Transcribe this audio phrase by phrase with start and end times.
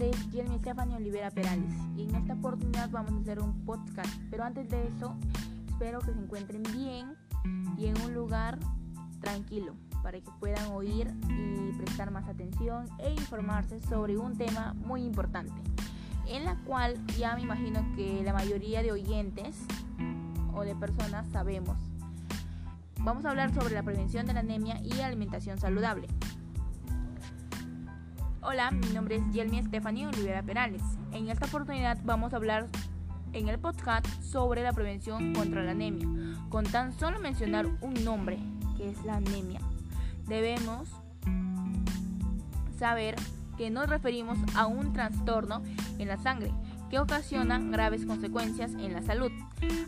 [0.00, 4.08] nombre es Stephanie Olivera Perales y en esta oportunidad vamos a hacer un podcast.
[4.30, 5.14] Pero antes de eso,
[5.68, 7.16] espero que se encuentren bien
[7.76, 8.58] y en un lugar
[9.20, 15.02] tranquilo para que puedan oír y prestar más atención e informarse sobre un tema muy
[15.04, 15.60] importante,
[16.26, 19.66] en la cual ya me imagino que la mayoría de oyentes
[20.54, 21.76] o de personas sabemos.
[23.00, 26.08] Vamos a hablar sobre la prevención de la anemia y alimentación saludable.
[28.42, 30.80] Hola, mi nombre es Yelmi Estefanía Olivera Perales.
[31.12, 32.68] En esta oportunidad vamos a hablar
[33.34, 36.08] en el podcast sobre la prevención contra la anemia,
[36.48, 38.38] con tan solo mencionar un nombre,
[38.78, 39.60] que es la anemia.
[40.26, 40.88] Debemos
[42.78, 43.14] saber
[43.58, 45.62] que nos referimos a un trastorno
[45.98, 46.50] en la sangre
[46.88, 49.30] que ocasiona graves consecuencias en la salud.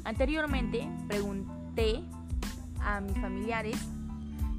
[0.05, 2.03] Anteriormente pregunté
[2.83, 3.79] a mis familiares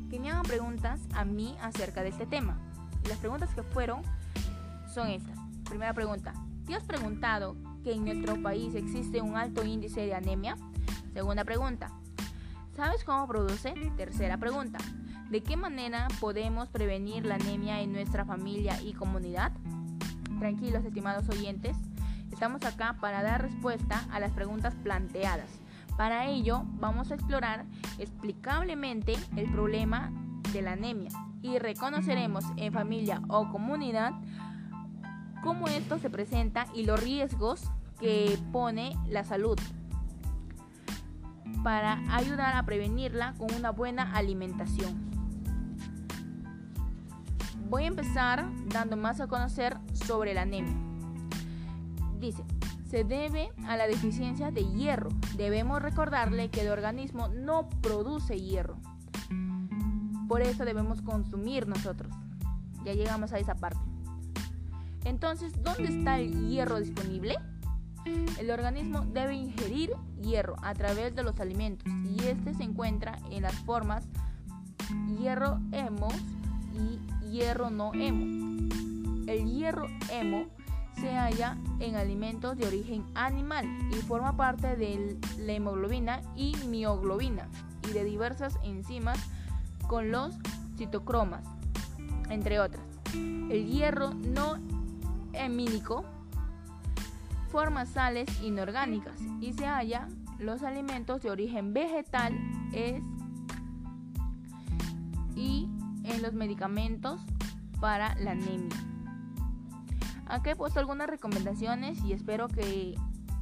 [0.09, 2.57] que me hagan preguntas a mí acerca de este tema.
[3.07, 4.01] Las preguntas que fueron
[4.93, 5.37] son estas.
[5.65, 6.33] Primera pregunta,
[6.65, 10.55] ¿te has preguntado que en nuestro país existe un alto índice de anemia?
[11.13, 11.91] Segunda pregunta,
[12.75, 13.73] ¿sabes cómo produce?
[13.97, 14.79] Tercera pregunta,
[15.29, 19.51] ¿de qué manera podemos prevenir la anemia en nuestra familia y comunidad?
[20.39, 21.75] Tranquilos, estimados oyentes,
[22.31, 25.49] estamos acá para dar respuesta a las preguntas planteadas.
[25.97, 27.65] Para ello, vamos a explorar
[27.99, 30.11] explicablemente el problema
[30.51, 31.09] de la anemia
[31.43, 34.13] y reconoceremos en familia o comunidad
[35.43, 39.59] cómo esto se presenta y los riesgos que pone la salud
[41.63, 45.11] para ayudar a prevenirla con una buena alimentación.
[47.69, 50.75] Voy a empezar dando más a conocer sobre la anemia.
[52.19, 52.43] Dice,
[52.89, 55.09] se debe a la deficiencia de hierro.
[55.35, 58.77] Debemos recordarle que el organismo no produce hierro.
[60.33, 62.11] Por eso debemos consumir nosotros.
[62.83, 63.77] Ya llegamos a esa parte.
[65.05, 67.37] Entonces, ¿dónde está el hierro disponible?
[68.39, 69.91] El organismo debe ingerir
[70.23, 74.07] hierro a través de los alimentos y este se encuentra en las formas
[75.19, 76.07] hierro hemo
[76.73, 78.71] y hierro no hemo.
[79.27, 80.47] El hierro hemo
[80.95, 87.47] se halla en alimentos de origen animal y forma parte de la hemoglobina y mioglobina
[87.87, 89.19] y de diversas enzimas
[89.87, 90.35] con los
[90.77, 91.43] citocromas,
[92.29, 92.83] entre otras.
[93.13, 94.57] El hierro no
[95.33, 96.03] hemínico
[97.49, 100.07] forma sales inorgánicas y se halla
[100.39, 102.33] los alimentos de origen vegetal
[105.35, 105.69] y
[106.03, 107.21] en los medicamentos
[107.79, 108.75] para la anemia.
[110.25, 112.95] Aquí he puesto algunas recomendaciones y espero que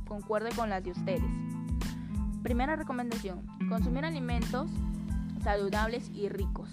[0.08, 1.24] concuerde con las de ustedes.
[2.44, 4.70] Primera recomendación, consumir alimentos
[5.42, 6.70] saludables y ricos.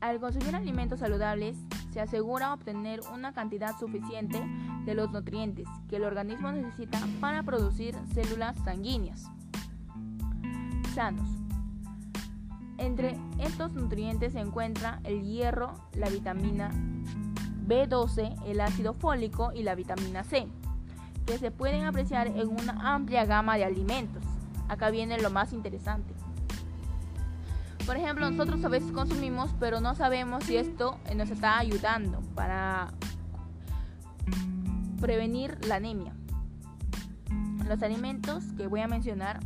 [0.00, 1.56] Al consumir alimentos saludables,
[1.92, 4.40] se asegura obtener una cantidad suficiente
[4.84, 9.28] de los nutrientes que el organismo necesita para producir células sanguíneas
[10.98, 11.28] sanos.
[12.76, 16.72] Entre estos nutrientes se encuentra el hierro, la vitamina
[17.68, 20.48] B12, el ácido fólico y la vitamina C,
[21.24, 24.24] que se pueden apreciar en una amplia gama de alimentos.
[24.68, 26.14] Acá viene lo más interesante.
[27.86, 32.92] Por ejemplo, nosotros a veces consumimos, pero no sabemos si esto nos está ayudando para
[35.00, 36.12] prevenir la anemia.
[37.66, 39.40] Los alimentos que voy a mencionar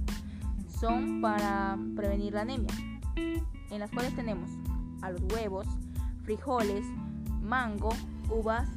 [0.80, 2.74] son para prevenir la anemia,
[3.16, 4.50] en las cuales tenemos
[5.02, 5.66] a los huevos,
[6.24, 6.84] frijoles,
[7.40, 7.90] mango,
[8.28, 8.68] uvas,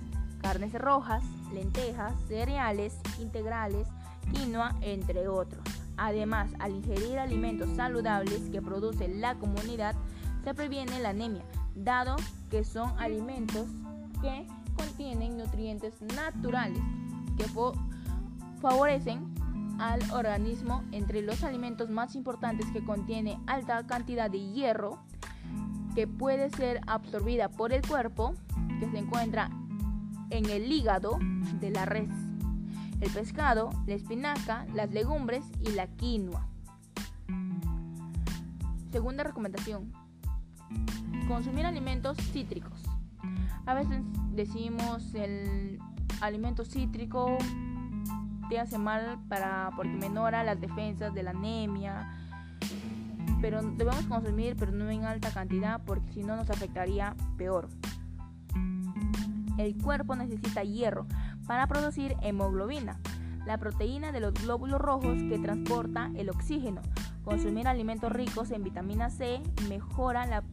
[0.42, 3.88] carnes rojas, lentejas, cereales integrales,
[4.32, 5.64] quinoa, entre otros.
[5.98, 9.96] Además, al ingerir alimentos saludables que produce la comunidad,
[10.44, 11.44] se previene la anemia,
[11.76, 12.16] dado
[12.50, 13.68] que son alimentos
[14.22, 16.82] que contienen nutrientes naturales
[17.38, 17.46] que
[18.62, 19.34] favorecen
[19.80, 20.84] al organismo.
[20.92, 25.00] Entre los alimentos más importantes que contiene alta cantidad de hierro
[25.96, 28.36] que puede ser absorbida por el cuerpo
[28.80, 29.50] que se encuentra
[30.30, 31.18] en el hígado
[31.60, 32.10] de la res
[33.02, 36.48] el pescado, la espinaca, las legumbres y la quinoa.
[38.92, 39.92] Segunda recomendación.
[41.28, 42.84] Consumir alimentos cítricos.
[43.66, 44.02] A veces
[44.32, 45.80] decimos el
[46.22, 47.38] alimento cítrico
[48.50, 52.10] te hace mal para porque menora las defensas de la anemia.
[53.42, 57.68] Pero debemos consumir, pero no en alta cantidad, porque si no nos afectaría peor.
[59.58, 61.06] El cuerpo necesita hierro
[61.48, 63.00] para producir hemoglobina,
[63.46, 66.82] la proteína de los glóbulos rojos que transporta el oxígeno.
[67.24, 70.44] Consumir alimentos ricos en vitamina C mejora la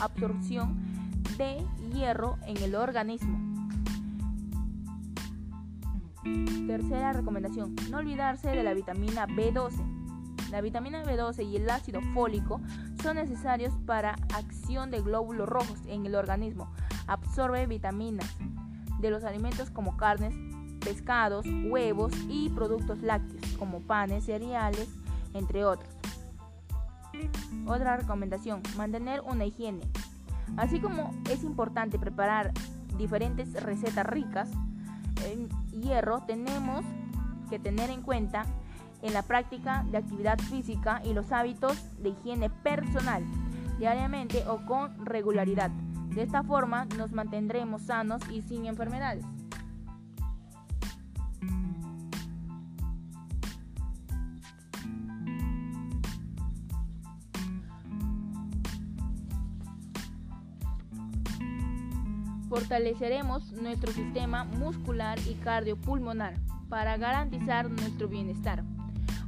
[0.00, 0.76] absorción
[1.36, 3.38] de hierro en el organismo.
[6.66, 10.50] Tercera recomendación, no olvidarse de la vitamina B12.
[10.50, 12.60] La vitamina B12 y el ácido fólico
[13.02, 16.70] son necesarios para acción de glóbulos rojos en el organismo.
[17.06, 18.36] Absorbe vitaminas,
[19.02, 20.34] de los alimentos como carnes,
[20.80, 24.88] pescados, huevos y productos lácteos como panes, cereales,
[25.34, 25.92] entre otros.
[27.66, 29.86] Otra recomendación, mantener una higiene.
[30.56, 32.52] Así como es importante preparar
[32.96, 34.50] diferentes recetas ricas
[35.26, 36.84] en hierro, tenemos
[37.50, 38.46] que tener en cuenta
[39.02, 43.24] en la práctica de actividad física y los hábitos de higiene personal,
[43.78, 45.70] diariamente o con regularidad.
[46.14, 49.24] De esta forma nos mantendremos sanos y sin enfermedades.
[62.50, 66.34] Fortaleceremos nuestro sistema muscular y cardiopulmonar
[66.68, 68.62] para garantizar nuestro bienestar.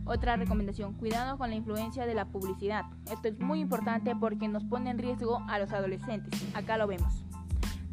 [0.07, 2.85] Otra recomendación, cuidado con la influencia de la publicidad.
[3.11, 6.45] Esto es muy importante porque nos pone en riesgo a los adolescentes.
[6.55, 7.25] Acá lo vemos.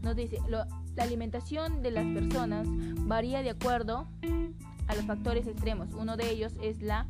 [0.01, 0.67] Nos dice, la
[0.97, 2.67] alimentación de las personas
[3.07, 4.07] varía de acuerdo
[4.87, 5.93] a los factores extremos.
[5.93, 7.07] Uno de ellos es la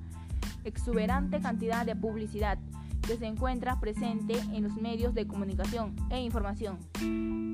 [0.66, 2.60] exuberante cantidad de publicidad
[3.02, 6.78] que se encuentra presente en los medios de comunicación e información,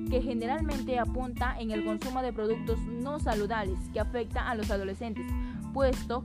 [0.09, 5.25] que generalmente apunta en el consumo de productos no saludables que afecta a los adolescentes,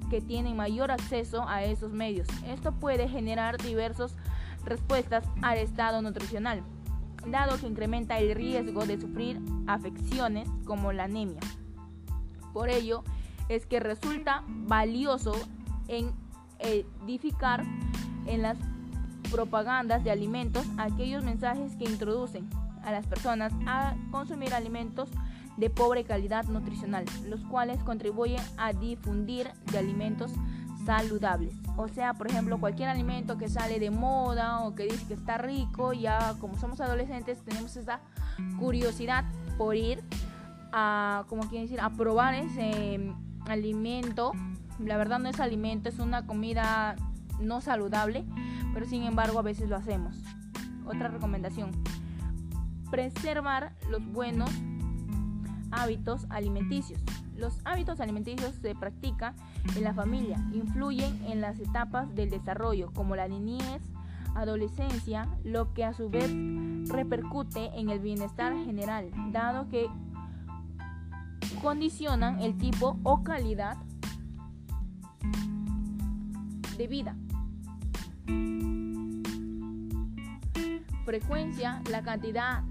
[0.08, 2.26] que tienen mayor acceso a esos medios.
[2.46, 4.14] Esto puede generar diversas
[4.64, 6.62] respuestas al estado nutricional,
[7.26, 11.40] dado que incrementa el riesgo de sufrir afecciones como la anemia.
[12.54, 13.04] Por ello,
[13.50, 15.34] es que resulta valioso
[15.88, 16.12] en
[16.58, 17.62] edificar
[18.26, 18.56] en las
[19.30, 22.48] propagandas de alimentos aquellos mensajes que introducen
[22.84, 25.10] a las personas a consumir alimentos
[25.56, 30.32] de pobre calidad nutricional, los cuales contribuyen a difundir de alimentos
[30.84, 31.54] saludables.
[31.76, 35.38] O sea, por ejemplo, cualquier alimento que sale de moda o que dice que está
[35.38, 38.00] rico, ya como somos adolescentes tenemos esa
[38.58, 39.24] curiosidad
[39.58, 40.02] por ir
[40.72, 43.12] a, como decir, a probar ese
[43.46, 44.32] alimento.
[44.78, 46.96] La verdad no es alimento, es una comida
[47.40, 48.24] no saludable,
[48.74, 50.16] pero sin embargo a veces lo hacemos.
[50.86, 51.70] Otra recomendación,
[52.90, 54.50] preservar los buenos
[55.72, 57.00] hábitos alimenticios.
[57.36, 59.34] Los hábitos alimenticios se practican
[59.74, 63.82] en la familia, influyen en las etapas del desarrollo como la niñez,
[64.34, 66.30] adolescencia, lo que a su vez
[66.88, 69.88] repercute en el bienestar general, dado que
[71.60, 73.76] condicionan el tipo o calidad
[76.76, 77.16] de vida.
[81.04, 82.62] Frecuencia, la cantidad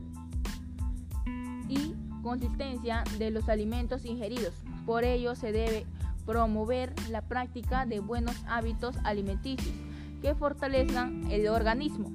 [2.21, 4.53] consistencia de los alimentos ingeridos.
[4.85, 5.85] Por ello se debe
[6.25, 9.75] promover la práctica de buenos hábitos alimenticios
[10.21, 12.11] que fortalezcan el organismo.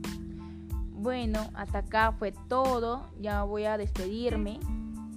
[0.93, 3.11] Bueno, hasta acá fue todo.
[3.21, 4.59] Ya voy a despedirme.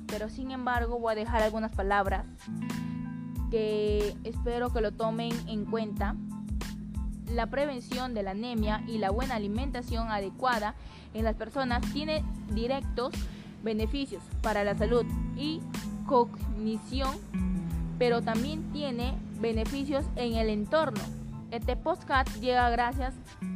[0.07, 2.25] Pero sin embargo voy a dejar algunas palabras
[3.51, 6.15] que espero que lo tomen en cuenta.
[7.31, 10.73] La prevención de la anemia y la buena alimentación adecuada
[11.13, 13.13] en las personas tiene directos
[13.63, 15.61] beneficios para la salud y
[16.05, 17.15] cognición,
[17.97, 21.01] pero también tiene beneficios en el entorno.
[21.51, 23.13] Este podcast llega gracias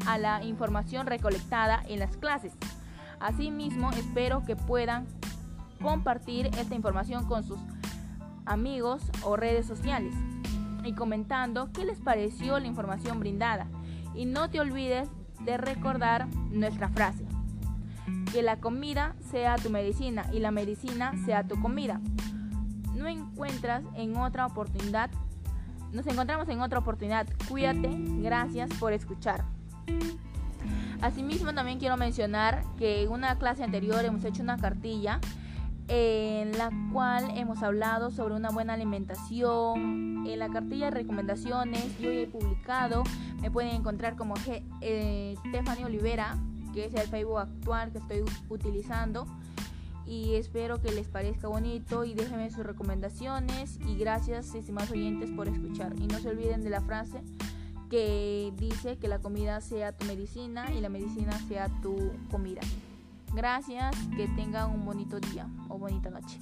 [0.08, 2.54] a la información recolectada en las clases.
[3.20, 5.06] Asimismo, espero que puedan
[5.82, 7.60] compartir esta información con sus
[8.46, 10.14] amigos o redes sociales
[10.84, 13.68] y comentando qué les pareció la información brindada.
[14.16, 15.10] Y no te olvides
[15.46, 17.26] de recordar nuestra frase
[18.34, 22.02] que la comida sea tu medicina y la medicina sea tu comida.
[22.96, 25.12] No encuentras en otra oportunidad.
[25.92, 27.28] Nos encontramos en otra oportunidad.
[27.48, 27.90] Cuídate.
[28.22, 29.46] Gracias por escuchar.
[31.00, 35.20] Asimismo también quiero mencionar que en una clase anterior hemos hecho una cartilla
[35.88, 40.26] en la cual hemos hablado sobre una buena alimentación.
[40.26, 43.04] En la cartilla de recomendaciones yo he publicado,
[43.42, 44.34] me pueden encontrar como
[44.82, 46.36] eh, Stephanie Olivera
[46.74, 49.26] que es el Facebook actual que estoy utilizando
[50.06, 55.48] y espero que les parezca bonito y déjenme sus recomendaciones y gracias estimados oyentes por
[55.48, 57.22] escuchar y no se olviden de la frase
[57.90, 62.62] que dice que la comida sea tu medicina y la medicina sea tu comida.
[63.34, 66.40] Gracias, que tengan un bonito día o bonita noche.